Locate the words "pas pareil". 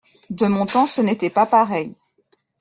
1.29-1.93